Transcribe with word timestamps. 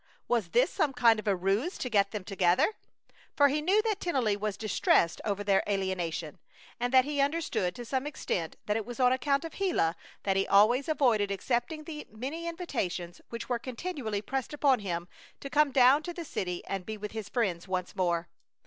Was 0.27 0.47
this 0.49 0.71
some 0.71 0.93
kind 0.93 1.19
of 1.19 1.27
a 1.27 1.35
ruse 1.35 1.77
to 1.77 1.87
get 1.87 2.09
them 2.09 2.23
together? 2.23 2.73
For 3.35 3.49
he 3.49 3.61
knew 3.61 3.83
that 3.83 3.99
Tennelly 3.99 4.35
was 4.35 4.57
distressed 4.57 5.21
over 5.23 5.43
their 5.43 5.61
alienation, 5.69 6.39
and 6.79 6.91
that 6.91 7.05
he 7.05 7.21
understood 7.21 7.75
to 7.75 7.85
some 7.85 8.07
extent 8.07 8.55
that 8.65 8.75
it 8.75 8.83
was 8.83 8.99
on 8.99 9.13
account 9.13 9.45
of 9.45 9.51
Gila 9.51 9.95
that 10.23 10.37
he 10.37 10.47
always 10.47 10.89
avoided 10.89 11.29
accepting 11.29 11.83
the 11.83 12.07
many 12.09 12.47
invitations 12.47 13.21
which 13.29 13.47
were 13.47 13.59
continually 13.59 14.23
pressed 14.23 14.55
upon 14.55 14.79
him 14.79 15.07
to 15.39 15.51
come 15.51 15.71
down 15.71 16.01
to 16.01 16.13
the 16.15 16.25
city 16.25 16.65
and 16.65 16.83
be 16.83 16.97
with 16.97 17.11
his 17.11 17.29
friends 17.29 17.67
once 17.67 17.95
more. 17.95 18.27